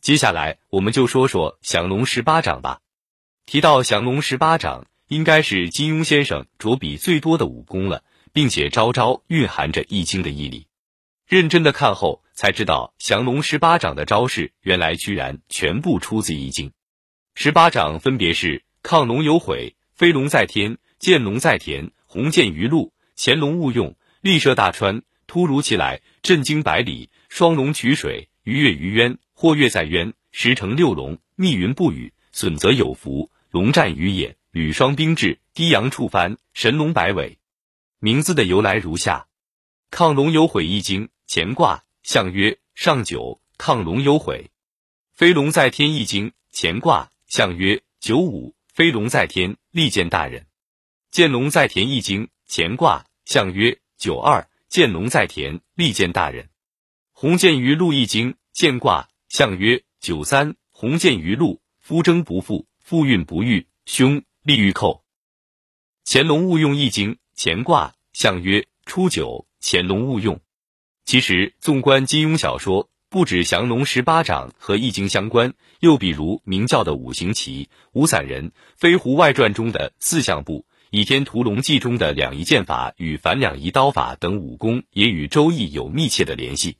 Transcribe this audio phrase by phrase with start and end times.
[0.00, 2.80] 接下来我们就说说降龙十八掌吧。
[3.44, 8.02] 提到降龙十八掌，应该是金庸先生着笔最多的武功了，
[8.32, 10.68] 并且招招蕴含着易经的毅力。
[11.26, 16.72] 认真的看后才知道，降龙十八掌的招式原来居然全部出自易经。
[17.34, 29.18] 十八掌分别是亢龙有悔、飞龙在天、剑龙在田、鸿渐于陆、潜龙勿用、力射大川、突如其来、震惊百里、双龙取水、鱼跃于渊。
[29.40, 33.30] 或跃在渊，时成六龙；密云不雨，损则有福。
[33.50, 37.38] 龙战于野，履霜冰至，低阳触帆，神龙摆尾。
[38.00, 39.28] 名字的由来如下：
[39.90, 44.50] 亢龙有悔易经乾卦象曰上九，亢龙有悔；
[45.14, 50.42] 飞龙在天易经乾卦象曰九五，飞龙在天利见大人；
[51.10, 56.44] 见龙在田易经乾卦象曰九二，见龙在田利见大人；
[57.12, 59.09] 鸿渐于陆易经见卦。
[59.30, 65.04] 象曰九三，鸿渐于陆，夫征不复，复运不遇，凶，利欲寇。
[66.02, 70.40] 潜龙勿用易经，乾卦象曰初九，潜龙勿用。
[71.04, 86.78] 其实，纵观金庸小说，不止降龙十八掌和易经相关，又比如明教的五行旗、五散人、飞狐外传中的四象步、倚天屠龙记中的两仪剑法与反两仪刀法等武功，也与周易有密切的联系。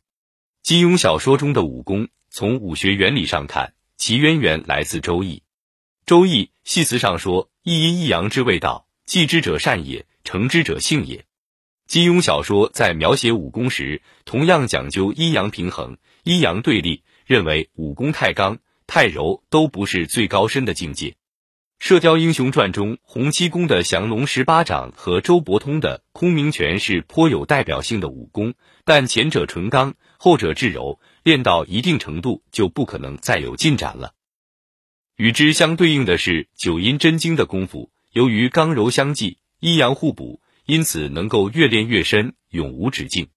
[0.62, 2.08] 金庸小说中的武功。
[2.28, 5.36] 从武学原理上看，其渊源来自《周易》。
[6.06, 11.25] 《周易》系辞上说：“一阴一阳之谓道，继之者善也，成之者性也。”
[11.88, 21.08] 金庸小说在描写武功时，同样讲究阴阳平衡、阴阳对立，认为武功太刚、太柔都不是最高深的境界。
[21.81, 31.00] 《射雕英雄传》中，洪七公的降龙十八掌和周伯通的空明拳是颇有代表性的武功，但前者纯刚，后者至柔。
[31.22, 34.14] 练到一定程度，就不可能再有进展了。
[35.16, 43.28] 与之相对应的是九阴真经的功夫，由于刚柔相济、阴阳互补，因此能够越练越深，永无止境。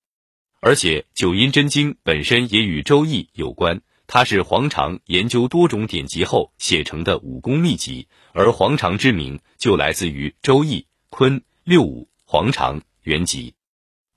[0.61, 13.55] 而且九阴真经本身也与周易有关，它是黄长研究多种典籍后写成的武功秘籍，而黄长之名就来自于周易坤六五黄长原籍。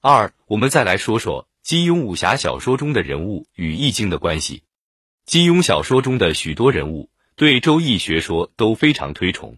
[0.00, 1.48] 二，我们再来说说。
[1.66, 4.62] 金庸武侠小说中的人物与易经的关系，
[5.24, 9.54] 金庸小说中的许多人物对周易学说都非常推崇。《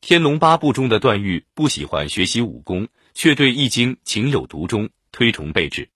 [0.00, 5.82] 天龙八部》中的段誉不喜欢学习武功，却对易经情有独钟，推崇备至。《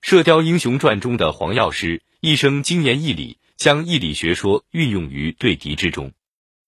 [0.00, 6.12] 射雕英雄传》中的黄药师一生精研义理，将易理学说运用于对敌之中。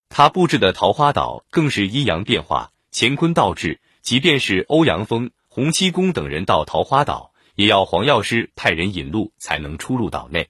[0.09, 7.33] 他布置的桃花岛更是阴阳变化，乾坤倒置，即便是欧阳锋、洪七公等人到桃花岛。
[7.57, 10.49] 也要黄药师派人引路，才能出入岛内。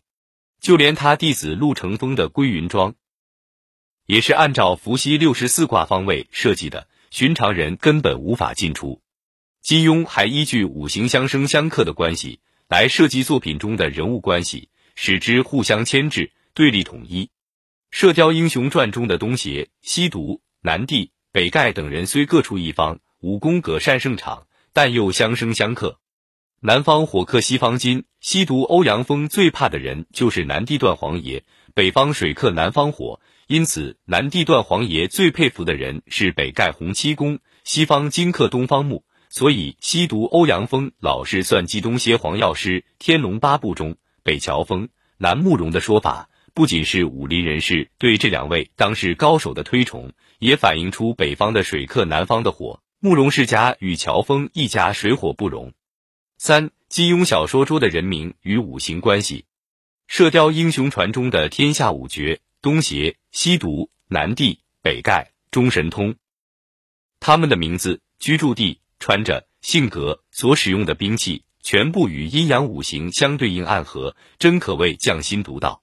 [0.60, 2.94] 就连他弟子陆乘风的归云庄，
[4.06, 9.00] 也是按照伏羲六十四卦方位设计的，寻常人根本无法进出。
[9.62, 17.24] 金庸还依据五行相生相克的关系来设计作品中的人物关系，使之互相牵制、对立统一。
[17.90, 26.00] 《射雕英雄传》中的东邪、西毒、南帝、北丐等人虽各处一方，武功各擅胜场，但又相生相克。
[26.60, 31.42] 南方火克西方金，西毒欧阳锋最怕的人就是南地段皇爷；
[31.74, 42.80] 北方水克南方火，因此南地段皇爷最佩服的人是北丐洪七公，西方金克东方木，所以西毒欧阳锋老是算计东邪黄药师。
[42.98, 55.74] 《天龙八部》中北乔峰、南慕容的说法，不仅是武林人士对这两位当世高手的推崇，也反映出北方的水克南方的火，慕容世家与乔峰一家水火不容。
[56.38, 59.40] 三、金庸小说中的人名与五行关系，
[60.06, 66.16] 《射雕英雄传》中的天下五绝：东邪、西毒、南帝、北丐、中神通，
[67.20, 75.82] 他们的名字、居住地、穿着、性格、所使用的兵器，全部与阴阳五行相对应暗合，真可谓匠心独到。